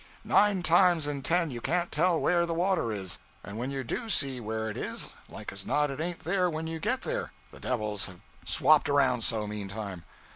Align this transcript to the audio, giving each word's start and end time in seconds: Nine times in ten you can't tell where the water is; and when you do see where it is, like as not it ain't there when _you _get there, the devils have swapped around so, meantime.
Nine 0.25 0.63
times 0.63 1.07
in 1.07 1.21
ten 1.21 1.51
you 1.51 1.61
can't 1.61 1.91
tell 1.91 2.19
where 2.19 2.47
the 2.47 2.55
water 2.55 2.91
is; 2.91 3.19
and 3.43 3.59
when 3.59 3.69
you 3.69 3.83
do 3.83 4.09
see 4.09 4.39
where 4.39 4.67
it 4.67 4.75
is, 4.75 5.11
like 5.29 5.53
as 5.53 5.63
not 5.63 5.91
it 5.91 6.01
ain't 6.01 6.21
there 6.21 6.49
when 6.49 6.65
_you 6.65 6.81
_get 6.81 7.01
there, 7.01 7.31
the 7.51 7.59
devils 7.59 8.07
have 8.07 8.21
swapped 8.43 8.89
around 8.89 9.23
so, 9.23 9.45
meantime. 9.45 10.03